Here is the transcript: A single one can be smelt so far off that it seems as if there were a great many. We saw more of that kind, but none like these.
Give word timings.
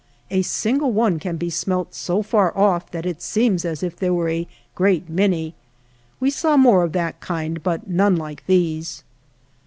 A 0.31 0.41
single 0.41 0.91
one 0.91 1.19
can 1.19 1.37
be 1.37 1.51
smelt 1.51 1.93
so 1.93 2.23
far 2.23 2.57
off 2.57 2.89
that 2.89 3.05
it 3.05 3.21
seems 3.21 3.63
as 3.63 3.83
if 3.83 3.95
there 3.95 4.15
were 4.15 4.29
a 4.29 4.47
great 4.73 5.07
many. 5.07 5.53
We 6.19 6.31
saw 6.31 6.57
more 6.57 6.83
of 6.83 6.93
that 6.93 7.19
kind, 7.19 7.61
but 7.61 7.87
none 7.87 8.15
like 8.15 8.43
these. 8.47 9.03